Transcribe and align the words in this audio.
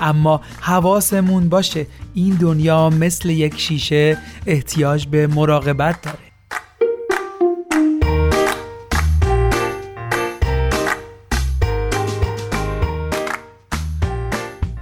اما 0.00 0.40
حواسمون 0.60 1.48
باشه 1.48 1.86
این 2.14 2.34
دنیا 2.34 2.90
مثل 2.90 3.30
یک 3.30 3.60
شیشه 3.60 4.18
احتیاج 4.46 5.06
به 5.06 5.26
مراقبت 5.26 6.02
داره 6.02 6.18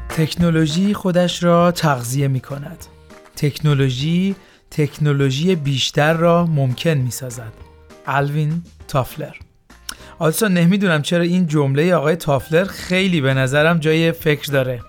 تکنولوژی 0.08 0.94
خودش 0.94 1.42
را 1.42 1.72
تغذیه 1.72 2.28
می 2.28 2.40
کند. 2.40 2.86
تکنولوژی 3.36 4.34
تکنولوژی 4.70 5.54
بیشتر 5.54 6.12
را 6.12 6.46
ممکن 6.46 6.90
می 6.90 7.10
سازد. 7.10 7.52
الوین 8.06 8.62
تافلر 8.88 9.34
آلسا 10.18 10.48
نمی‌دونم 10.48 11.02
چرا 11.02 11.22
این 11.22 11.46
جمله 11.46 11.94
آقای 11.94 12.16
تافلر 12.16 12.64
خیلی 12.64 13.20
به 13.20 13.34
نظرم 13.34 13.78
جای 13.78 14.12
فکر 14.12 14.52
داره 14.52 14.80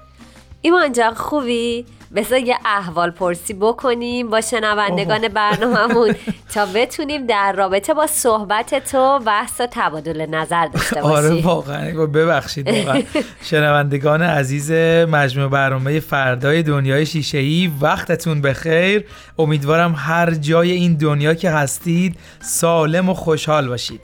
ایمان 0.66 0.92
جان 0.92 1.14
خوبی؟ 1.14 1.86
بذار 2.16 2.40
یه 2.40 2.58
احوال 2.66 3.12
پرسی 3.12 3.54
بکنیم 3.54 4.30
با 4.30 4.42
شنوندگان 4.42 5.28
برنامهمون 5.28 6.16
تا 6.54 6.66
بتونیم 6.66 7.28
در 7.28 7.54
رابطه 7.58 7.94
با 7.94 8.08
صحبت 8.08 8.92
تو 8.92 9.20
بحث 9.20 9.62
و 9.62 9.68
تبادل 9.72 10.26
نظر 10.26 10.68
داشته 10.68 11.02
باشیم 11.02 11.12
آره 11.12 11.42
واقعا. 11.42 12.06
ببخشید 12.06 12.68
واقعا. 12.68 13.02
شنوندگان 13.50 14.22
عزیز 14.22 14.72
مجموع 15.12 15.48
برنامه 15.48 16.00
فردای 16.00 16.64
دنیای 16.64 17.06
شیشه 17.06 17.38
ای 17.38 17.72
وقتتون 17.82 18.42
بخیر. 18.42 19.06
امیدوارم 19.40 19.96
هر 19.98 20.32
جای 20.32 20.72
این 20.72 20.94
دنیا 20.98 21.34
که 21.34 21.50
هستید 21.50 22.16
سالم 22.42 23.10
و 23.10 23.14
خوشحال 23.14 23.68
باشید. 23.68 24.02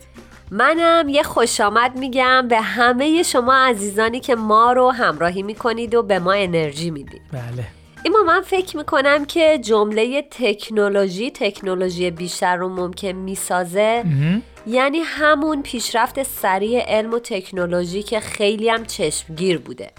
منم 0.52 1.10
یه 1.10 1.24
خوش 1.24 1.62
آمد 1.62 1.98
میگم 1.98 2.48
به 2.48 2.62
همه 2.62 3.24
شما 3.24 3.54
عزیزانی 3.54 4.20
که 4.20 4.36
ما 4.36 4.72
رو 4.74 4.90
همراهی 4.92 5.44
می‌کنید 5.44 5.96
و 5.96 6.04
به 6.04 6.20
ما 6.20 6.32
انرژی 6.32 6.92
می‌دید. 6.92 7.22
بله. 7.32 7.66
اما 8.06 8.24
من 8.24 8.42
فکر 8.42 8.78
می‌کنم 8.78 9.26
که 9.26 9.60
جمله 9.62 10.22
تکنولوژی 10.32 11.32
تکنولوژی 11.32 12.12
بیشتر 12.12 12.56
رو 12.56 12.70
ممکن 12.70 13.12
می‌سازه 13.12 14.04
یعنی 14.68 15.00
همون 15.00 15.62
پیشرفت 15.62 16.24
سریع 16.24 16.80
علم 16.80 17.14
و 17.14 17.20
تکنولوژی 17.20 18.04
که 18.04 18.20
خیلی 18.20 18.70
هم 18.70 18.86
چشمگیر 18.86 19.58
بوده. 19.58 19.92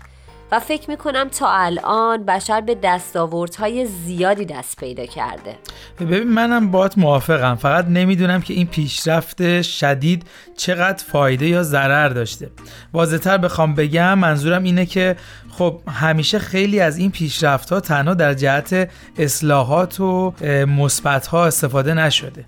و 0.53 0.61
فکر 0.61 0.91
می‌کنم 0.91 1.29
تا 1.29 1.51
الان 1.51 2.25
بشر 2.25 2.61
به 2.61 2.77
دستاوردهای 2.83 3.87
زیادی 3.87 4.45
دست 4.45 4.77
پیدا 4.77 5.07
کرده. 5.07 5.57
ببین 6.01 6.23
منم 6.23 6.71
باات 6.71 6.99
موافقم. 6.99 7.55
فقط 7.55 7.85
نمی‌دونم 7.85 8.43
که 8.43 8.55
این 8.55 8.67
پیشرفت 8.67 9.63
شدید 9.63 10.27
چقدر 10.57 11.05
فایده 11.05 11.47
یا 11.47 11.63
ضرر 11.63 12.09
داشته. 12.09 12.51
واضحتر 12.93 13.39
بخوام 13.39 13.75
بگم 13.75 14.19
منظورم 14.19 14.63
اینه 14.63 14.87
که 14.87 15.17
خب 15.51 15.81
همیشه 15.89 16.39
خیلی 16.39 16.81
از 16.81 16.99
این 16.99 17.11
پیشرفت 17.11 17.73
ها 17.73 17.81
تنها 17.81 18.15
در 18.15 18.35
جهت 18.35 18.91
اصلاحات 19.19 20.01
و 20.01 20.35
مثبت 20.67 21.27
ها 21.27 21.47
استفاده 21.47 21.95
نشده. 21.95 22.45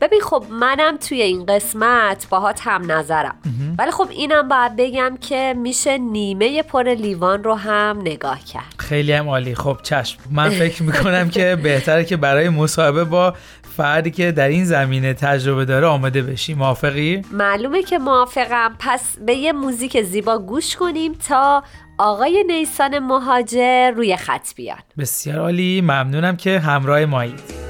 ببین 0.00 0.20
خب 0.20 0.44
منم 0.50 0.96
توی 0.96 1.22
این 1.22 1.46
قسمت 1.46 2.26
باهات 2.30 2.60
هم 2.62 2.92
نظرم. 2.92 3.34
ولی 3.78 3.90
خب 3.90 4.08
اینم 4.10 4.48
باید 4.48 4.76
بگم 4.76 5.16
که 5.20 5.54
میشه 5.56 5.98
نیمه 5.98 6.62
پر 6.62 6.94
لیوان 6.94 7.44
رو 7.44 7.54
هم 7.54 7.98
نگاه 8.00 8.40
کرد. 8.44 8.74
خیلی 8.78 9.12
هم 9.12 9.28
عالی. 9.28 9.54
خب 9.54 9.78
چشم. 9.82 10.18
من 10.30 10.48
فکر 10.48 10.82
می‌کنم 10.82 11.28
که 11.28 11.56
بهتره 11.62 12.04
که 12.04 12.16
برای 12.16 12.48
مصاحبه 12.48 13.04
با 13.04 13.34
فردی 13.76 14.10
که 14.10 14.32
در 14.32 14.48
این 14.48 14.64
زمینه 14.64 15.14
تجربه 15.14 15.64
داره 15.64 15.86
آماده 15.86 16.22
بشی. 16.22 16.54
موافقی؟ 16.54 17.22
معلومه 17.32 17.82
که 17.82 17.98
موافقم. 17.98 18.76
پس 18.78 19.16
به 19.26 19.34
یه 19.34 19.52
موزیک 19.52 20.02
زیبا 20.02 20.38
گوش 20.38 20.76
کنیم 20.76 21.12
تا 21.28 21.62
آقای 21.98 22.44
نیسان 22.46 22.98
مهاجر 22.98 23.90
روی 23.90 24.16
خط 24.16 24.54
بیان 24.54 24.78
بسیار 24.98 25.38
عالی. 25.38 25.80
ممنونم 25.80 26.36
که 26.36 26.58
همراه 26.58 27.04
مایید. 27.04 27.65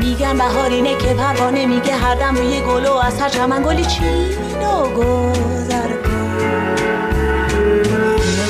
میگم 0.00 0.38
بهارینه 0.38 0.96
که 0.98 1.14
پروانه 1.14 1.66
میگه 1.66 1.96
هر 1.96 2.14
دم 2.14 2.34
روی 2.34 2.60
گل 2.60 2.86
و 2.86 2.92
از 2.92 3.20
هر 3.20 3.28
چمن 3.28 3.62
گلی 3.62 3.84
چین 3.84 4.62
و 4.62 4.88
گذر 4.88 5.90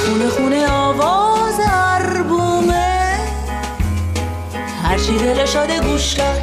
خونه 0.06 0.28
خونه 0.28 0.28
خونه 0.28 0.72
آواز 0.72 1.60
عربومه 1.60 3.16
هرچی 4.82 5.18
دل 5.18 5.44
شاده 5.44 5.80
گوش 5.80 6.14
کرد 6.14 6.42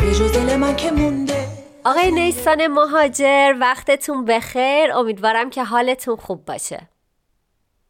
به 0.00 0.14
جز 0.14 0.32
دل 0.32 0.56
من 0.56 0.76
که 0.76 0.90
مونده. 0.90 1.46
آقای 1.84 2.10
نیسان 2.10 2.66
مهاجر 2.66 3.54
وقتتون 3.60 4.24
بخیر. 4.24 4.92
امیدوارم 4.92 5.50
که 5.50 5.64
حالتون 5.64 6.16
خوب 6.16 6.44
باشه. 6.44 6.88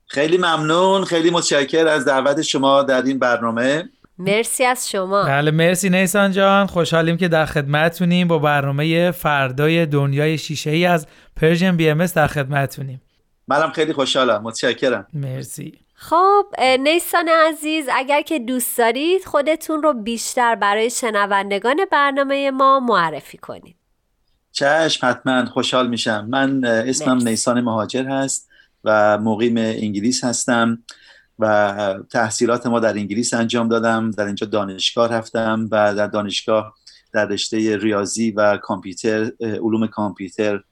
خیلی 0.06 0.38
ممنون. 0.38 1.04
خیلی 1.04 1.30
متشکر 1.30 1.86
از 1.88 2.04
دعوت 2.04 2.42
شما 2.42 2.82
در 2.82 3.02
این 3.02 3.18
برنامه. 3.18 3.88
مرسی 4.18 4.64
از 4.64 4.90
شما. 4.90 5.22
بله 5.22 5.50
مرسی 5.50 5.90
نیسان 5.90 6.32
جان. 6.32 6.66
خوشحالیم 6.66 7.16
که 7.16 7.28
در 7.28 7.46
خدمتونیم 7.46 8.28
با 8.28 8.38
برنامه 8.38 9.10
فردای 9.10 9.86
دنیای 9.86 10.38
شیشه 10.38 10.70
ای 10.70 10.86
از 10.86 11.06
Persian 11.36 11.76
BM 11.76 12.06
در 12.06 12.26
خدمتونیم 12.26 13.00
منم 13.48 13.70
خیلی 13.70 13.92
خوشحالم. 13.92 14.42
متشکرم. 14.42 15.06
مرسی. 15.12 15.78
خب 15.94 16.46
نیسان 16.80 17.28
عزیز 17.28 17.86
اگر 17.94 18.22
که 18.22 18.38
دوست 18.38 18.78
دارید 18.78 19.24
خودتون 19.24 19.82
رو 19.82 19.92
بیشتر 19.92 20.54
برای 20.54 20.90
شنوندگان 20.90 21.76
برنامه 21.92 22.50
ما 22.50 22.80
معرفی 22.80 23.38
کنید. 23.38 23.76
چشم 24.52 25.06
حتما 25.06 25.44
خوشحال 25.46 25.88
میشم. 25.88 26.26
من 26.30 26.64
اسمم 26.64 27.28
نیسان 27.28 27.60
مهاجر 27.60 28.04
هست 28.04 28.48
و 28.84 29.18
مقیم 29.18 29.56
انگلیس 29.56 30.24
هستم. 30.24 30.78
و 31.38 31.94
تحصیلات 32.10 32.66
ما 32.66 32.80
در 32.80 32.92
انگلیس 32.92 33.34
انجام 33.34 33.68
دادم. 33.68 34.10
در 34.10 34.26
اینجا 34.26 34.46
دانشگاه 34.46 35.12
رفتم 35.12 35.68
و 35.70 35.94
در 35.94 36.06
دانشگاه 36.06 36.74
در 37.12 37.26
رشته 37.26 37.76
ریاضی 37.76 38.30
و 38.30 38.56
کامپیوتر 38.56 39.30
علوم 39.40 39.86
کامپیوتر 39.86 40.62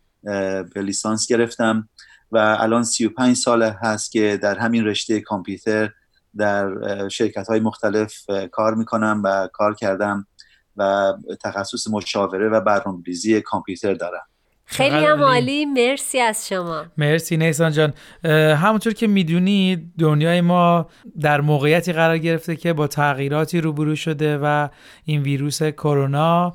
به 0.75 0.83
لیسانس 0.83 1.27
گرفتم 1.27 1.89
و 2.33 2.57
الان 2.61 2.85
35 2.85 3.37
سال 3.37 3.63
هست 3.63 4.13
که 4.13 4.39
در 4.43 4.59
همین 4.59 4.85
رشته 4.85 5.21
کامپیوتر 5.21 5.91
در 6.37 6.69
شرکت 7.09 7.49
های 7.49 7.61
مختلف 7.61 8.15
کار 8.53 8.75
می‌کنم 8.75 9.23
و 9.25 9.49
کار 9.53 9.75
کردم 9.75 10.27
و 10.77 11.13
تخصص 11.41 11.89
مشاوره 11.89 12.49
و 12.49 12.61
برنامه‌ریزی 12.61 13.41
کامپیوتر 13.41 13.95
دارم. 13.95 14.32
خیلی 14.73 15.07
هم 15.07 15.23
عالی. 15.23 15.65
مرسی 15.65 16.21
از 16.21 16.49
شما. 16.49 16.85
مرسی 16.99 17.37
نیسان 17.37 17.73
جان. 17.73 17.95
همونطور 18.55 18.93
که 18.93 19.07
می‌دونید 19.07 19.93
دنیای 19.99 20.41
ما 20.41 20.87
در 21.21 21.41
موقعیتی 21.41 21.93
قرار 21.93 22.19
گرفته 22.19 22.57
که 22.57 22.73
با 22.73 22.87
تغییراتی 22.87 23.61
روبرو 23.61 23.97
شده 23.97 24.39
و 24.43 24.69
این 25.05 25.23
ویروس 25.23 25.63
کرونا 25.63 26.53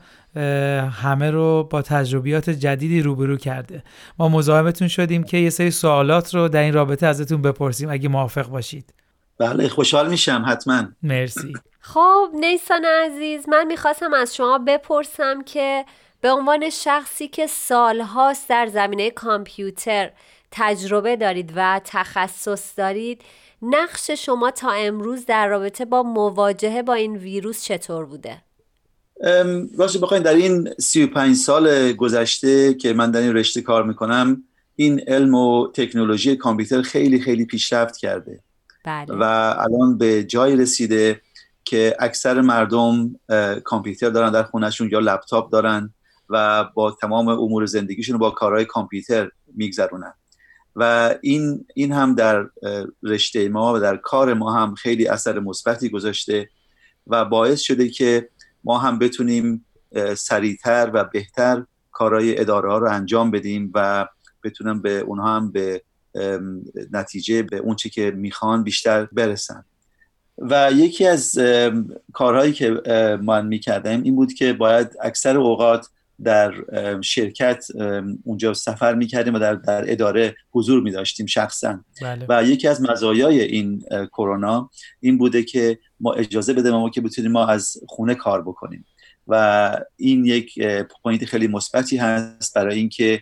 همه 1.02 1.32
رو 1.32 1.68
با 1.72 1.82
تجربیات 1.82 2.50
جدیدی 2.50 3.02
روبرو 3.02 3.38
کرده. 3.38 3.84
ما 4.20 4.30
مزاحمتون 4.30 4.88
شدیم 4.88 5.24
که 5.24 5.38
یه 5.38 5.50
سری 5.50 5.72
سوالات 5.72 6.36
رو 6.36 6.48
در 6.48 6.62
این 6.62 6.74
رابطه 6.74 7.08
ازتون 7.08 7.42
بپرسیم. 7.42 7.90
اگه 7.90 8.10
موافق 8.10 8.48
باشید. 8.50 8.94
بله 9.40 9.70
خوشحال 9.70 10.10
میشم 10.10 10.44
حتما. 10.48 10.84
مرسی. 11.04 11.54
خب 11.80 12.28
نیسان 12.40 12.86
عزیز 13.06 13.50
من 13.50 13.68
می‌خواستم 13.68 14.13
از 14.13 14.36
شما 14.36 14.60
بپرسم 14.68 15.44
که 15.44 15.86
به 16.22 16.31
عنوان 16.31 16.69
شخصی 16.69 17.28
که 17.28 17.48
سالهاست 17.48 18.50
در 18.50 18.68
زمینه 18.68 19.12
کامپیوتر 19.12 20.12
تجربه 20.52 21.16
دارید 21.16 21.54
و 21.56 21.81
تخصص 21.86 22.80
دارید 22.80 23.22
نقش 23.62 24.12
شما 24.12 24.52
تا 24.52 24.72
امروز 24.72 25.25
در 25.25 25.48
رابطه 25.48 25.86
با 25.86 26.04
مواجهه 26.04 26.81
با 26.81 26.94
این 26.94 27.16
ویروس 27.16 27.64
چطور 27.64 28.06
بوده؟ 28.06 28.42
راستش 29.78 29.98
بخواین 30.02 30.24
در 30.24 30.34
این 30.34 30.69
35 30.80 31.36
سال 31.36 31.92
گذشته 31.92 32.74
که 32.74 32.94
من 32.94 33.12
در 33.12 33.20
این 33.20 33.34
رشته 33.34 33.62
کار 33.62 33.84
می‌کنم 33.84 34.44
این 34.75 35.02
علم 35.08 35.36
و 35.36 35.72
تکنولوژی 35.72 36.36
کامپیوتر 36.36 36.81
خیلی 36.81 37.20
خیلی 37.20 37.46
پیشرفت 37.46 37.98
کرده 37.98 38.40
بله. 38.86 39.16
و 39.16 39.24
الان 39.60 39.98
به 39.98 40.24
جای 40.24 40.56
رسیده 40.56 41.22
که 41.66 41.96
اکثر 42.00 42.42
مردم 42.42 43.16
کامپیوتر 43.63 44.10
دارن 44.10 44.31
در 44.31 44.44
خونهشون 44.44 44.90
یا 44.92 45.00
لپتاپ 45.00 45.52
دارن 45.52 45.94
و 46.29 46.63
با 46.74 46.91
تمام 46.91 47.27
امور 47.27 47.65
زندگیشون 47.65 48.18
با 48.18 48.29
کارهای 48.29 48.65
کامپیوتر 48.65 49.31
میگذرونن. 49.56 50.13
و 50.75 51.15
این 51.21 51.65
این 51.75 51.91
هم 51.91 52.15
در 52.15 52.50
رشته 53.03 53.50
ما 53.50 53.74
و 53.74 53.79
در 53.79 53.97
کار 53.97 54.33
ما 54.33 54.53
هم 54.53 54.75
خیلی 54.75 55.07
اثر 55.07 55.39
مثبتی 55.39 55.89
گذاشته 55.89 56.50
و 57.07 57.25
باعث 57.25 57.59
شده 57.59 57.89
که 57.89 58.29
ما 58.63 58.77
هم 58.77 59.00
بتونیم 59.00 59.65
سریعتر 60.18 60.91
و 60.94 61.03
بهتر 61.03 61.65
کارهای 61.91 62.39
اداره 62.39 62.69
ها 62.69 62.77
رو 62.77 62.91
انجام 62.91 63.31
بدیم 63.31 63.71
و 63.74 64.07
بتونم 64.44 64.81
به 64.81 65.00
اونها 65.00 65.35
هم 65.35 65.51
به 65.51 65.83
نتیجه 66.91 67.44
به 67.44 67.57
اونچه 67.57 67.89
که 67.89 68.12
می‌خوان 68.12 68.63
بیشتر 68.63 69.06
برسن. 69.06 69.65
و 70.38 70.71
یکی 70.71 71.07
از 71.07 71.39
کارهایی 72.13 72.53
که 72.53 72.81
من 73.24 73.47
می‌کردم 73.47 74.03
این 74.03 74.15
بود 74.15 74.33
که 74.33 74.53
باید 74.53 74.95
اکثر 75.01 75.38
اوقات 75.38 75.88
در 76.24 76.54
شرکت 77.02 77.66
اونجا 78.24 78.54
سفر 78.54 78.96
می‌کردیم 78.96 79.34
و 79.34 79.40
در, 79.40 79.56
در 79.56 79.92
اداره 79.92 80.36
حضور 80.52 80.81
میداشتیم 80.81 81.25
شخصا. 81.25 81.80
بله. 82.02 82.25
و 82.30 82.44
یکی 82.44 82.68
از 82.68 82.81
مزایای 82.81 83.42
این 83.42 83.84
کرونا 84.08 84.69
این 85.00 85.18
بوده 85.18 85.44
که 85.44 85.80
ما 86.00 86.14
اجازه 86.14 86.54
بده 86.54 86.72
ما 86.72 86.90
که 86.90 87.02
بتونیم 87.02 87.31
ما 87.31 87.46
از 87.46 87.78
خونه 87.88 88.16
کار 88.16 88.42
بکنیم. 88.42 88.86
و 89.28 89.72
این 89.96 90.25
یک 90.25 90.60
پوینت 91.04 91.25
خیلی 91.25 91.48
مثبتی 91.48 91.98
هست 91.98 92.56
برای 92.56 92.78
اینکه 92.78 93.22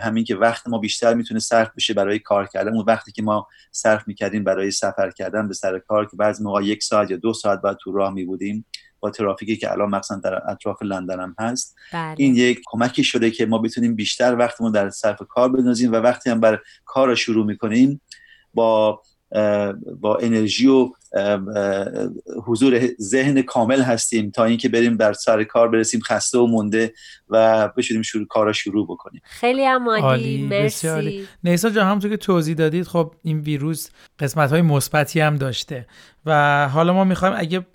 همین 0.00 0.24
که 0.24 0.36
وقت 0.36 0.68
ما 0.68 0.78
بیشتر 0.78 1.14
می‌تونه 1.14 1.40
صرف 1.40 1.70
بشه 1.76 1.94
برای 1.94 2.18
کار 2.18 2.46
کردن. 2.46 2.74
اون 2.74 2.84
وقتی 2.86 3.12
که 3.12 3.22
ما 3.22 3.46
صرف 3.72 4.08
می‌کردیم 4.08 4.44
برای 4.44 4.70
سفر 4.70 5.10
کردن 5.10 5.48
به 5.48 5.54
سر 5.54 5.78
کار 5.78 6.06
که 6.06 6.16
بعضی 6.16 6.44
موقع 6.44 6.64
یک 6.64 6.82
ساعت 6.82 7.10
یا 7.10 7.16
دو 7.16 7.32
ساعت 7.32 7.62
بعد 7.62 7.76
تو 7.80 7.92
راه 7.92 8.14
میبودیم 8.14 8.66
با 9.04 9.10
ترافیکی 9.10 9.56
که 9.56 9.72
الان 9.72 9.90
مثلا 9.90 10.20
در 10.24 10.50
اطراف 10.50 10.82
لندن 10.82 11.20
هم 11.20 11.34
هست 11.38 11.76
بله. 11.92 12.14
این 12.18 12.36
یک 12.36 12.60
کمکی 12.66 13.04
شده 13.04 13.30
که 13.30 13.46
ما 13.46 13.58
بتونیم 13.58 13.94
بیشتر 13.94 14.36
وقتمون 14.38 14.72
در 14.72 14.90
صرف 14.90 15.22
کار 15.28 15.48
بندازیم 15.48 15.92
و 15.92 15.96
وقتی 15.96 16.30
هم 16.30 16.40
بر 16.40 16.60
کار 16.84 17.08
رو 17.08 17.14
شروع 17.14 17.46
می‌کنیم 17.46 18.00
با 18.54 19.02
با 20.00 20.16
انرژی 20.20 20.66
و 20.66 20.92
حضور 22.46 22.80
ذهن 23.00 23.42
کامل 23.42 23.82
هستیم 23.82 24.30
تا 24.30 24.44
اینکه 24.44 24.68
بریم 24.68 24.96
در 24.96 25.12
سر 25.12 25.44
کار 25.44 25.68
برسیم 25.68 26.00
خسته 26.00 26.38
و 26.38 26.46
مونده 26.46 26.92
و 27.28 27.68
بشوریم 27.76 28.02
شروع 28.02 28.26
کارا 28.26 28.52
شروع 28.52 28.86
بکنیم. 28.86 29.22
خیلی 29.24 29.64
هم 29.64 29.88
عالی 29.88 30.42
مرسی. 30.42 31.26
نیسا 31.44 31.70
جان 31.70 31.86
همونطور 31.86 32.10
که 32.10 32.16
توضیح 32.16 32.54
دادید 32.54 32.86
خب 32.86 33.14
این 33.22 33.40
ویروس 33.40 33.88
قسمت 34.18 34.50
های 34.50 34.62
مثبتی 34.62 35.20
هم 35.20 35.36
داشته 35.36 35.86
و 36.26 36.68
حالا 36.68 36.92
ما 36.92 37.04
می‌خوایم 37.04 37.34
اگه 37.38 37.66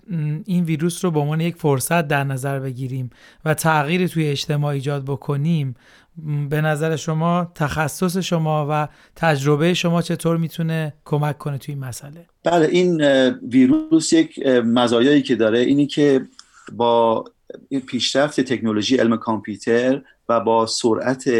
این 0.46 0.64
ویروس 0.64 1.04
رو 1.04 1.10
به 1.10 1.20
عنوان 1.20 1.40
یک 1.40 1.56
فرصت 1.56 2.08
در 2.08 2.24
نظر 2.24 2.58
بگیریم 2.58 3.10
و 3.44 3.54
تغییری 3.54 4.08
توی 4.08 4.28
اجتماع 4.28 4.74
ایجاد 4.74 5.04
بکنیم 5.04 5.76
به 6.50 6.60
نظر 6.60 6.96
شما 6.96 7.52
تخصص 7.54 8.16
شما 8.16 8.66
و 8.70 8.88
تجربه 9.16 9.74
شما 9.74 10.02
چطور 10.02 10.36
می‌تونه 10.36 10.94
کمک 11.04 11.38
کنه 11.38 11.58
توی 11.58 11.74
این 11.74 11.84
مسئله؟ 11.84 12.26
بله 12.44 12.66
این 12.66 13.00
ویروس 13.50 14.12
یک 14.12 14.46
مزایایی 14.64 15.22
که 15.22 15.36
داره 15.36 15.58
اینی 15.58 15.86
که 15.86 16.26
با 16.72 17.24
پیشرفت 17.86 18.40
تکنولوژی 18.40 18.96
علم 18.96 19.16
کامپیوتر 19.16 20.02
و 20.28 20.40
با 20.40 20.66
سرعت 20.66 21.30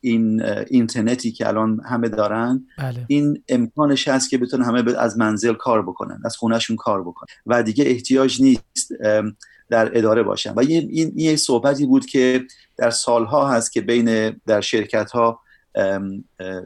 این 0.00 0.42
اینترنتی 0.42 1.32
که 1.32 1.48
الان 1.48 1.80
همه 1.84 2.08
دارن 2.08 2.66
بله. 2.78 3.04
این 3.08 3.42
امکانش 3.48 4.08
هست 4.08 4.30
که 4.30 4.38
بتونن 4.38 4.64
همه 4.64 4.98
از 4.98 5.18
منزل 5.18 5.54
کار 5.54 5.82
بکنن 5.82 6.22
از 6.24 6.36
خونهشون 6.36 6.76
کار 6.76 7.02
بکنن. 7.02 7.28
و 7.46 7.62
دیگه 7.62 7.84
احتیاج 7.86 8.42
نیست. 8.42 8.92
در 9.70 9.98
اداره 9.98 10.22
باشن. 10.22 10.52
و 10.52 10.60
این, 10.60 10.88
این 10.90 11.12
یه 11.16 11.36
صحبتی 11.36 11.86
بود 11.86 12.06
که 12.06 12.44
در 12.76 12.90
سالها 12.90 13.48
هست 13.48 13.72
که 13.72 13.80
بین 13.80 14.30
در 14.46 14.60
شرکت 14.60 15.10
ها 15.10 15.40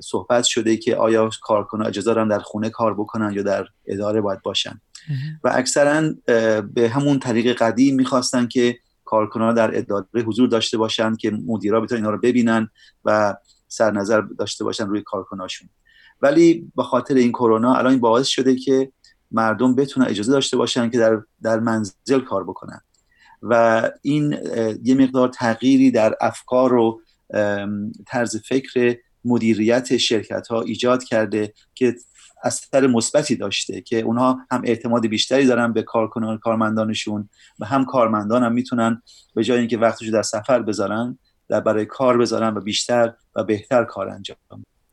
صحبت 0.01 0.45
شده 0.45 0.77
که 0.77 0.97
آیا 0.97 1.31
کارکنان 1.43 1.87
اجازه 1.87 2.15
دارن 2.15 2.29
در 2.29 2.39
خونه 2.39 2.71
کار 2.71 2.95
بکنن 2.95 3.33
یا 3.33 3.43
در 3.43 3.67
اداره 3.87 4.21
باید 4.21 4.43
باشن. 4.43 4.81
و 5.45 5.51
اکثرا 5.55 6.11
به 6.75 6.89
همون 6.89 7.19
طریق 7.19 7.57
قدیم 7.57 7.95
می‌خواستن 7.95 8.47
که 8.47 8.79
کارکنان 9.05 9.55
در 9.55 9.79
اداره 9.79 10.23
حضور 10.27 10.49
داشته 10.49 10.79
باشن 10.79 11.17
که 11.17 11.31
مدیرا 11.31 11.81
بتونن 11.81 12.01
اینا 12.01 12.11
رو 12.11 12.19
ببینن 12.19 12.69
و 13.05 13.35
سرنظر 13.69 14.21
داشته 14.21 14.65
باشن 14.65 14.87
روی 14.87 15.03
کارکناشون 15.03 15.69
ولی 16.23 16.73
به 16.77 16.83
خاطر 16.83 17.15
این 17.15 17.33
کرونا 17.33 17.75
الان 17.75 17.99
باعث 17.99 18.27
شده 18.27 18.57
که 18.57 18.93
مردم 19.31 19.75
بتونن 19.75 20.07
اجازه 20.07 20.33
داشته 20.33 20.57
باشن 20.57 20.91
که 20.91 20.99
در, 20.99 21.23
در 21.43 21.61
منزل 21.61 22.21
کار 22.21 22.45
بکنن. 22.45 22.81
و 23.51 23.83
این 24.03 24.37
یه 24.83 24.95
مقدار 24.95 25.29
تغییری 25.29 25.91
در 25.91 26.15
افکار 26.21 26.75
و 26.75 27.01
طرز 28.07 28.37
فکر 28.37 28.97
مدیریت 29.25 29.97
شرکت 29.97 30.49
ها 30.49 30.61
ایجاد 30.61 31.05
کرده 31.05 31.53
که 31.75 31.95
اثر 32.45 32.87
مثبتی 32.87 33.37
داشته 33.37 33.81
که 33.81 34.01
اونها 34.01 34.39
هم 34.51 34.63
اعتماد 34.65 35.07
بیشتری 35.07 35.47
دارن 35.47 35.73
به 35.73 35.83
کارکنان 35.83 36.39
کارمندانشون 36.39 37.29
و 37.59 37.67
هم 37.67 37.85
کارمندان 37.85 38.43
هم 38.43 38.53
می‌تونن 38.53 39.03
به 39.35 39.45
جای 39.45 39.59
اینکه 39.59 39.79
وقتشو 39.79 40.11
در 40.11 40.23
سفر 40.23 40.63
بذارن 40.63 41.19
در 41.49 41.61
برای 41.61 41.87
کار 41.87 42.19
بذارن 42.19 42.55
و 42.55 42.61
بیشتر 42.61 43.13
و 43.37 43.45
بهتر 43.45 43.85
کار 43.85 44.09
انجام 44.09 44.37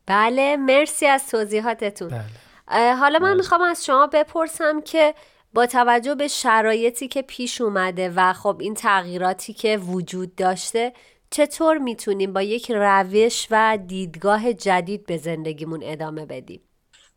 بله 0.06 0.56
مرسی 0.56 1.06
از 1.06 1.28
توضیحاتتون 1.28 2.08
بله. 2.08 2.94
حالا 2.94 3.18
من 3.18 3.28
بله. 3.28 3.34
می‌خوام 3.34 3.60
از 3.60 3.84
شما 3.84 4.06
بپرسم 4.06 4.80
که 4.80 5.14
با 5.54 5.66
توجه 5.66 6.14
به 6.14 6.28
شرایطی 6.28 7.08
که 7.08 7.22
پیش 7.22 7.60
اومده 7.60 8.12
و 8.16 8.32
خب 8.32 8.56
این 8.60 8.74
تغییراتی 8.74 9.52
که 9.52 9.78
وجود 9.78 10.34
داشته 10.34 10.92
چطور 11.30 11.78
می‌تونیم 11.78 12.32
با 12.32 12.42
یک 12.42 12.70
روش 12.70 13.46
و 13.50 13.78
دیدگاه 13.86 14.52
جدید 14.52 15.06
به 15.06 15.16
زندگیمون 15.16 15.80
ادامه 15.82 16.26
بدیم 16.26 16.60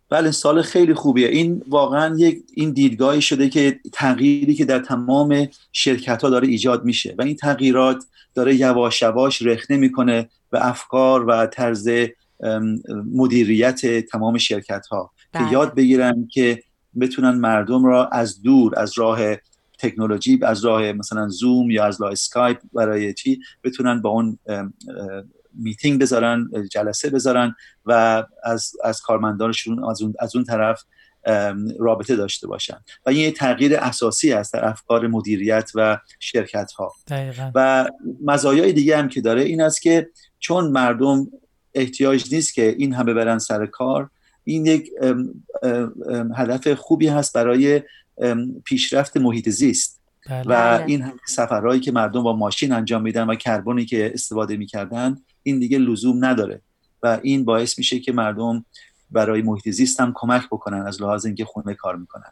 بله 0.09 0.31
سال 0.31 0.61
خیلی 0.61 0.93
خوبیه 0.93 1.27
این 1.27 1.63
واقعا 1.67 2.15
یک 2.17 2.43
این 2.53 2.71
دیدگاهی 2.71 3.21
شده 3.21 3.49
که 3.49 3.79
تغییری 3.93 4.55
که 4.55 4.65
در 4.65 4.79
تمام 4.79 5.47
شرکت 5.71 6.21
ها 6.21 6.29
داره 6.29 6.47
ایجاد 6.47 6.85
میشه 6.85 7.15
و 7.17 7.21
این 7.21 7.35
تغییرات 7.35 8.03
داره 8.35 8.55
یواش 8.55 9.01
یواش 9.01 9.41
رخنه 9.41 9.77
می‌کنه 9.77 10.29
به 10.49 10.67
افکار 10.67 11.25
و 11.25 11.45
طرز 11.45 11.89
مدیریت 13.13 14.05
تمام 14.05 14.37
شرکت 14.37 14.87
ها 14.87 15.11
که 15.33 15.39
بله. 15.39 15.51
یاد 15.51 15.75
بگیرن 15.75 16.27
که 16.31 16.63
بتونن 16.99 17.31
مردم 17.31 17.85
را 17.85 18.07
از 18.07 18.41
دور 18.41 18.79
از 18.79 18.97
راه 18.97 19.19
تکنولوژی 19.79 20.39
از 20.43 20.65
راه 20.65 20.91
مثلا 20.91 21.27
زوم 21.27 21.71
یا 21.71 21.85
از 21.85 22.01
راه 22.01 22.11
اسکایپ 22.11 22.57
برای 22.73 23.13
چی 23.13 23.39
بتونن 23.63 24.01
با 24.01 24.09
اون 24.09 24.39
میتینگ 25.53 26.01
بذارن 26.01 26.49
جلسه 26.71 27.09
بذارن 27.09 27.55
و 27.85 28.23
از, 28.43 28.71
از 28.83 29.01
کارمندانشون 29.01 29.89
از 29.89 30.01
اون, 30.01 30.13
از 30.19 30.35
اون 30.35 30.45
طرف 30.45 30.83
رابطه 31.79 32.15
داشته 32.15 32.47
باشن. 32.47 32.77
و 33.05 33.09
این 33.09 33.19
یه 33.19 33.31
تغییر 33.31 33.77
اساسی 33.77 34.33
است 34.33 34.53
در 34.53 34.65
افکار 34.67 35.07
مدیریت 35.07 35.71
و 35.75 35.97
شرکت 36.19 36.71
ها 36.71 36.91
و 37.55 37.89
مزایای 38.23 38.73
دیگه 38.73 38.97
هم 38.97 39.09
که 39.09 39.21
داره 39.21 39.41
این 39.41 39.61
است 39.61 39.81
که 39.81 40.09
چون 40.39 40.71
مردم 40.71 41.27
احتیاج 41.73 42.33
نیست 42.33 42.53
که 42.53 42.75
این 42.77 42.93
همه 42.93 43.13
برن 43.13 43.39
سر 43.39 43.65
کار 43.65 44.09
این 44.45 44.65
یک 44.65 44.89
هدف 46.35 46.73
خوبی 46.73 47.07
هست 47.07 47.33
برای 47.33 47.81
پیشرفت 48.63 49.17
محیط 49.17 49.49
زیست. 49.49 50.01
بله. 50.29 50.41
و 50.41 50.45
بله. 50.45 50.85
این 50.85 51.11
سفرهایی 51.27 51.79
که 51.79 51.91
مردم 51.91 52.23
با 52.23 52.35
ماشین 52.35 52.71
انجام 52.71 53.01
میدن 53.01 53.27
و 53.27 53.35
کربنی 53.35 53.85
که 53.85 54.11
استفاده 54.13 54.57
می‌کردن 54.57 55.15
این 55.43 55.59
دیگه 55.59 55.77
لزوم 55.77 56.25
نداره. 56.25 56.61
و 57.03 57.19
این 57.23 57.45
باعث 57.45 57.77
میشه 57.77 57.99
که 57.99 58.11
مردم 58.11 58.65
برای 59.11 59.41
محیط 59.41 59.69
زیست 59.69 59.99
هم 59.99 60.11
کمک 60.15 60.45
بکنن 60.51 60.87
از 60.87 61.01
لحاظ 61.01 61.25
اینکه 61.25 61.45
خونه 61.45 61.73
کار 61.73 61.95
می‌کنن. 61.95 62.31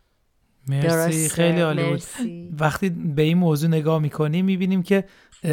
مرسی. 0.68 1.30
خیلی 1.30 1.62
عالی 1.62 1.84
بود. 1.84 2.04
وقتی 2.60 2.90
به 2.90 3.22
این 3.22 3.38
موضوع 3.38 3.70
نگاه 3.70 4.02
می‌کنیم 4.02 4.46
می‌بینیم 4.46 4.84
که 4.84 5.04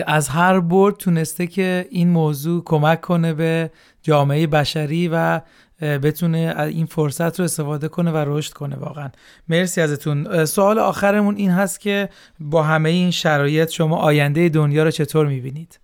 از 0.07 0.29
هر 0.29 0.61
برد 0.61 0.97
تونسته 0.97 1.47
که 1.47 1.87
این 1.90 2.09
موضوع 2.09 2.64
کمک 2.64 3.00
کنه 3.00 3.35
به 3.35 3.71
جامعه 4.02 4.47
بشری 4.47 5.09
و 5.12 5.40
بتونه 5.80 6.54
این 6.58 6.87
فرصت 6.87 7.40
رو 7.40 7.44
استفاده 7.44 7.88
کنه 7.88 8.10
و 8.10 8.25
رشد 8.26 8.52
کنه 8.52 8.76
واقعا. 8.76 9.10
مرسی 9.49 9.80
ازتون. 9.80 10.44
سوال 10.44 10.78
آخرمون 10.78 11.37
این 11.37 11.50
هست 11.50 11.80
که 11.80 12.08
با 12.40 12.62
همه 12.62 12.90
این 12.90 13.10
شرایط 13.10 13.70
شما 13.70 13.96
آینده 13.96 14.49
دنیا 14.49 14.84
رو 14.84 14.90
چطور 14.90 15.26
می‌بینید؟ 15.26 15.80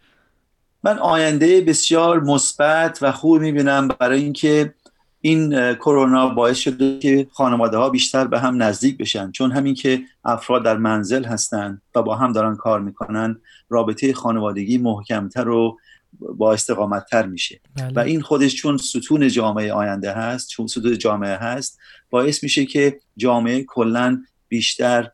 من 0.84 0.98
آینده 0.98 1.60
بسیار 1.60 2.20
مثبت 2.20 2.98
و 3.02 3.12
خوب 3.12 3.40
می‌بینم 3.40 3.88
برای 3.88 4.22
اینکه 4.22 4.74
این 5.20 5.74
کرونا 5.74 6.28
باعث 6.28 6.56
شده 6.56 6.98
که 6.98 7.26
خانواده 7.32 7.76
ها 7.76 7.90
بیشتر 7.90 8.26
به 8.26 8.40
هم 8.40 8.62
نزدیک 8.62 8.98
بشن. 8.98 9.30
چون 9.30 9.52
همین 9.52 9.74
که 9.74 10.00
افراد 10.24 10.64
در 10.64 10.76
منزل 10.76 11.24
هستند 11.24 11.82
و 11.94 12.02
با 12.02 12.16
هم 12.16 12.32
دارن 12.32 12.56
کار 12.56 12.80
می‌کنن 12.80 13.40
رابطه 13.68 14.12
خانوادگی 14.12 14.78
محکمتر 14.78 15.48
و 15.48 15.78
با 16.20 16.52
استقامت 16.52 17.06
تر 17.10 17.26
میشه. 17.26 17.60
بله. 17.76 17.92
و 17.96 17.98
این 17.98 18.20
خودش 18.20 18.54
چون 18.54 18.76
ستون 18.76 19.28
جامعه 19.28 19.72
آینده 19.72 20.12
هست 20.12 20.48
چون 20.48 20.66
ستون 20.66 20.98
جامعه 20.98 21.36
هست 21.36 21.78
باعث 22.10 22.42
میشه 22.42 22.66
که 22.66 22.98
جامعه 23.16 23.62
کلا 23.62 24.22
بیشتر 24.48 25.10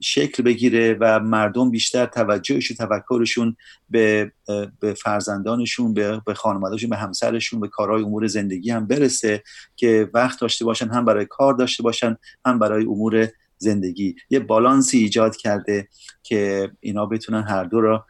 شکل 0.00 0.42
بگیره 0.42 0.96
و 1.00 1.20
مردم 1.20 1.70
بیشتر 1.70 2.06
توجهش 2.06 2.70
و 2.70 2.74
تفکرشون 2.74 3.56
به, 3.90 4.32
به 4.80 4.94
فرزندانشون 4.94 5.94
به, 5.94 6.22
به 6.26 6.34
خانوادهشون 6.34 6.90
به 6.90 6.96
همسرشون 6.96 7.60
به 7.60 7.68
کارهای 7.68 8.02
امور 8.02 8.26
زندگی 8.26 8.70
هم 8.70 8.86
برسه 8.86 9.42
که 9.76 10.10
وقت 10.14 10.40
داشته 10.40 10.64
باشن 10.64 10.88
هم 10.88 11.04
برای 11.04 11.26
کار 11.26 11.54
داشته 11.54 11.82
باشن 11.82 12.16
هم 12.44 12.58
برای 12.58 12.84
امور 12.84 13.28
زندگی. 13.58 14.16
یه 14.30 14.40
بالانسی 14.40 14.98
ایجاد 14.98 15.36
کرده 15.36 15.88
که 16.22 16.70
اینا 16.80 17.06
بتونن 17.06 17.42
هر 17.42 17.64
دو 17.64 17.80
را 17.80 18.06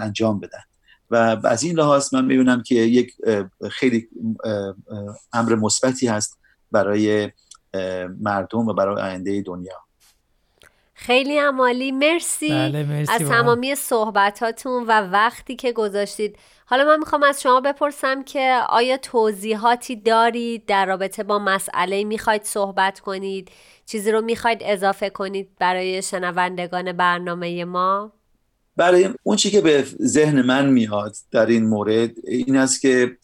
انجام 0.00 0.40
بدن. 0.40 0.62
و 1.10 1.36
از 1.44 1.62
این 1.62 1.78
لحاظ 1.78 2.14
من 2.14 2.24
می‌بینم 2.24 2.62
که 2.62 2.74
یک 2.74 3.12
خیلی 3.70 4.08
امر 5.32 5.54
مثبتی 5.54 6.06
هست 6.06 6.38
برای 6.72 7.30
مردم 8.20 8.68
و 8.68 8.74
برای 8.74 9.02
آینده 9.02 9.42
دنیا. 9.42 9.74
خیلی 10.94 11.38
عمالی. 11.38 11.92
مرسی, 11.92 12.48
بله 12.48 12.84
مرسی 12.84 13.12
از 13.12 13.20
تمامی 13.20 13.74
صحبتاتون 13.74 14.84
و 14.86 14.90
وقتی 14.90 15.56
که 15.56 15.72
گذاشتید. 15.72 16.38
حالا 16.66 16.84
من 16.84 16.98
می‌خوام 16.98 17.22
از 17.22 17.42
شما 17.42 17.60
بپرسم 17.60 18.22
که 18.22 18.60
آیا 18.68 18.96
توضیحاتی 18.96 19.96
دارید 19.96 20.66
در 20.66 20.86
رابطه 20.86 21.22
با 21.22 21.38
مسئله 21.38 22.04
می‌خواید 22.04 22.44
صحبت 22.44 23.00
کنید؟ 23.00 23.50
چیزی 23.86 24.12
رو 24.12 24.20
می‌خواید 24.20 24.58
اضافه 24.62 25.10
کنید 25.10 25.48
برای 25.58 26.02
شنوندگان 26.02 26.92
برنامه 26.92 27.64
ما؟ 27.64 28.12
برای 28.78 29.08
اون 29.22 29.36
چی 29.36 29.50
که 29.50 29.60
به 29.60 29.84
ذهن 30.02 30.42
من 30.42 30.70
میاد 30.70 31.16
در 31.30 31.46
این 31.46 31.66
مورد 31.66 32.10
این 32.24 32.56
است 32.56 32.80
که 32.80 33.16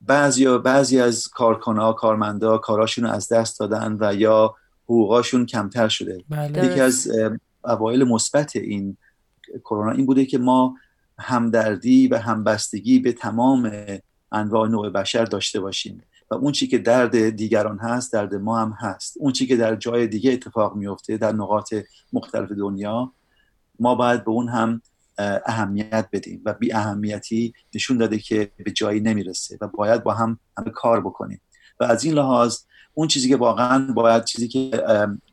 بعضی 0.00 0.58
بعضی 0.58 1.00
از 1.00 1.28
کارکنها 1.28 1.92
کارمندا 1.92 2.58
کاراشون 2.58 3.04
رو 3.04 3.10
از 3.10 3.28
دست 3.32 3.60
دادن 3.60 3.96
و 4.00 4.14
یا 4.14 4.54
حقوقاشون 4.84 5.46
کمتر 5.46 5.88
شده 5.88 6.24
بله. 6.28 6.66
یکی 6.66 6.80
از 6.80 7.10
اوایل 7.64 8.04
مثبت 8.04 8.56
این 8.56 8.96
کرونا 9.64 9.90
این 9.90 10.06
بوده 10.06 10.26
که 10.26 10.38
ما 10.38 10.76
همدردی 11.18 12.08
و 12.08 12.18
همبستگی 12.18 12.98
به 12.98 13.12
تمام 13.12 13.72
انواع 14.32 14.68
نوع 14.68 14.90
بشر 14.90 15.24
داشته 15.24 15.60
باشیم 15.60 16.02
و 16.30 16.34
اون 16.34 16.52
چی 16.52 16.66
که 16.66 16.78
درد 16.78 17.28
دیگران 17.28 17.78
هست 17.78 18.12
درد 18.12 18.34
ما 18.34 18.58
هم 18.58 18.76
هست 18.78 19.16
اون 19.20 19.32
چی 19.32 19.46
که 19.46 19.56
در 19.56 19.76
جای 19.76 20.06
دیگه 20.06 20.32
اتفاق 20.32 20.76
میفته 20.76 21.16
در 21.16 21.32
نقاط 21.32 21.74
مختلف 22.12 22.52
دنیا 22.52 23.12
ما 23.80 23.94
باید 23.94 24.24
به 24.24 24.30
اون 24.30 24.48
هم 24.48 24.82
اهمیت 25.46 26.08
بدیم 26.12 26.42
و 26.44 26.52
بی 26.52 26.72
اهمیتی 26.72 27.52
نشون 27.74 27.96
داده 27.96 28.18
که 28.18 28.50
به 28.64 28.70
جایی 28.70 29.00
نمی‌رسه 29.00 29.58
و 29.60 29.68
باید 29.68 30.02
با 30.02 30.14
هم 30.14 30.38
همه 30.58 30.70
کار 30.70 31.00
بکنیم. 31.00 31.40
و 31.80 31.84
از 31.84 32.04
این 32.04 32.14
لحاظ 32.14 32.58
اون 32.94 33.08
چیزی 33.08 33.28
که 33.28 33.36
واقعا 33.36 33.92
باید 33.94 34.24
چیزی 34.24 34.48
که 34.48 34.84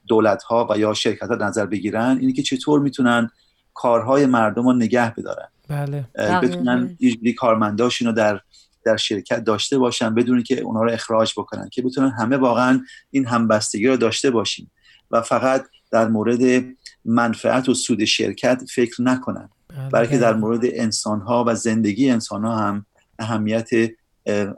دولت 0.07 0.43
ها 0.43 0.67
و 0.69 0.77
یا 0.77 0.93
شرکت 0.93 1.29
ها 1.29 1.35
نظر 1.35 1.65
بگیرن 1.65 2.17
اینه 2.19 2.33
که 2.33 2.43
چطور 2.43 2.79
می‌تونن 2.79 3.29
کارهای 3.73 4.25
مردم 4.25 4.63
رو 4.63 4.73
نگه 4.73 5.13
بدارن. 5.13 5.47
بله. 5.67 6.07
بتونن 6.43 6.97
یه 6.99 7.33
کارمنداشون 7.33 8.07
رو 8.07 8.13
در 8.13 8.39
در 8.85 8.97
شرکت 8.97 9.43
داشته 9.43 9.77
باشن 9.77 10.15
بدون 10.15 10.43
که 10.43 10.61
اونها 10.61 10.83
رو 10.83 10.91
اخراج 10.91 11.33
بکنن 11.37 11.69
که 11.69 11.81
بتونن 11.81 12.09
همه 12.09 12.37
واقعا 12.37 12.81
این 13.11 13.25
همبستگی 13.25 13.87
رو 13.87 13.97
داشته 13.97 14.31
باشیم. 14.31 14.71
و 15.11 15.21
فقط 15.21 15.65
در 15.91 16.07
مورد 16.07 16.63
منفعت 17.05 17.69
و 17.69 17.73
سود 17.73 18.05
شرکت 18.05 18.61
فکر 18.75 19.01
نکنن. 19.01 19.49
بله. 19.69 19.89
بلکه 19.89 20.17
در 20.17 20.33
مورد 20.33 20.61
انسان 20.63 21.21
ها 21.21 21.43
و 21.47 21.55
زندگی 21.55 22.09
انسان 22.09 22.45
ها 22.45 22.57
هم 22.57 22.85
اهمیت 23.19 23.69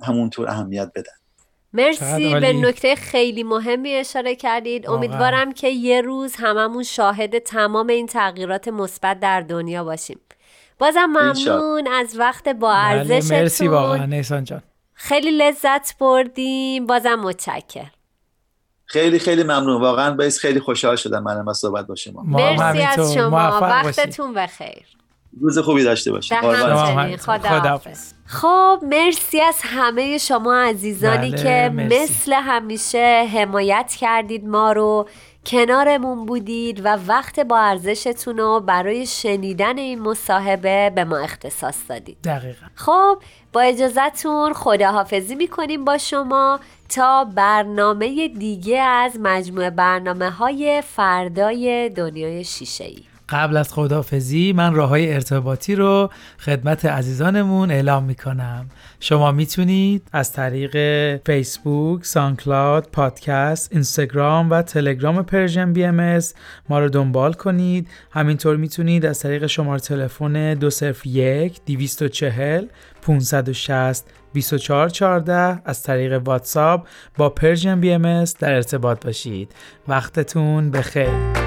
همونطور 0.04 0.50
اهمیت 0.50 0.92
بدن. 0.96 1.14
مرسی 1.74 2.34
به 2.34 2.54
نکته 2.54 2.96
خیلی 2.96 3.44
مهمی 3.44 3.94
اشاره 3.94 4.36
کردید. 4.36 4.90
امیدوارم 4.90 5.52
که 5.52 5.68
یه 5.70 6.02
روز 6.02 6.36
هممون 6.36 6.84
شاهد 6.84 7.40
تمام 7.40 7.88
این 7.88 8.08
تغییرات 8.08 8.68
مثبت 8.68 9.20
در 9.20 9.42
دنیا 9.42 9.84
باشیم. 9.84 10.20
بازم 10.80 11.06
ممنون 11.06 11.88
از 11.88 12.20
وقت 12.20 12.48
با 12.48 12.74
بله، 12.74 12.78
ارزشتون. 12.78 13.38
مرسی 13.38 13.68
واقعا 13.68 14.06
نیسان 14.06 14.44
جان. 14.44 14.62
خیلی 14.94 15.32
لذت 15.32 15.98
بردیم. 15.98 16.86
بازم 16.88 17.16
متشکر 17.16 17.88
خیلی 18.86 19.20
خیلی 19.20 19.44
ممنون. 19.44 19.82
واقعا 19.82 20.16
باعث 20.16 20.40
خیلی 20.40 20.60
خوشحال 20.60 20.96
شدم 20.96 21.24
منم 21.24 21.46
با 21.46 21.54
صحبت 21.54 21.88
با 21.88 21.96
شما. 21.96 22.24
مرسی 22.24 22.82
از 22.82 23.14
شما. 23.14 23.60
وقتتون 23.62 24.34
بخیر 24.34 24.86
روز 25.42 25.60
خوبی 25.60 25.84
داشته 25.84 26.12
باشید. 26.12 26.38
خدا 27.18 27.82
خب 28.26 28.80
مرسی 28.84 29.42
از 29.42 29.56
همه 29.62 30.18
شما 30.18 30.56
عزیزانی 30.56 31.32
بله، 31.32 31.44
که 31.44 31.72
مرسی. 31.74 32.04
مثل 32.04 32.34
همیشه 32.34 33.30
حمایت 33.34 33.96
کردید 34.00 34.46
ما 34.46 34.72
رو. 34.72 35.08
کنارمون 35.46 36.26
بودید 36.26 36.86
و 36.86 36.98
وقت 37.08 37.40
با 37.40 37.58
ارزشتون 37.60 38.38
رو 38.38 38.60
برای 38.60 39.06
شنیدن 39.06 39.78
این 39.78 40.00
مصاحبه 40.00 40.92
به 40.96 41.04
ما 41.04 41.18
اختصاص 41.18 41.78
دادید. 41.90 42.18
دقیقا. 42.24 42.66
خب 42.76 43.18
با 43.54 43.62
اجازتون 43.62 44.54
خداحافظی 44.54 45.36
می‌کنیم 45.36 45.86
با 45.86 45.98
شما 45.98 46.60
تا 46.90 47.26
برنامه 47.26 48.28
دیگه 48.28 48.80
از 48.80 49.20
مجموعه 49.20 49.70
برنامه 49.70 50.30
های 50.30 50.82
فردای 50.82 51.90
دنیای 51.90 52.44
شیشه 52.44 52.84
ای 52.84 53.04
قبل 53.30 53.58
از 53.58 53.74
خدافظی 53.74 54.54
من 54.54 54.76
راه 54.76 54.90
های 54.90 55.14
ارتباطی 55.14 55.76
رو 55.76 56.10
خدمت 56.40 56.86
عزیزانمون 56.86 57.72
اعلام 57.72 58.04
می‌کنم. 58.04 58.70
شما 59.00 59.32
می‌تونید 59.32 60.08
از 60.14 60.34
طریق 60.34 60.76
فیسبوک، 61.26 62.06
SoundCloud، 62.06 62.90
پادکست، 62.92 63.70
اینستاگرام 63.72 64.50
و 64.50 64.62
تلگرام 64.62 65.24
Persian 65.24 65.74
BM 65.74 66.20
ما 66.70 66.80
رو 66.80 66.90
دنبال 66.90 67.34
کنید. 67.34 67.88
همینطور 68.12 68.58
می‌تونید 68.58 69.06
از 69.06 69.20
طریق 69.20 69.48
شماره 69.48 69.80
تلفن 69.80 70.54
201 70.54 71.62
240 71.66 72.66
560 73.02 74.06
2414 74.34 75.62
از 75.66 75.84
طریق 75.84 76.22
واتساپ 76.26 76.88
با 77.18 77.30
Persian 77.30 77.80
BM 77.80 78.24
در 78.24 78.54
ارتباط 78.54 79.06
باشید. 79.06 79.52
وقتتون 79.88 80.72
بخیر. 80.72 81.44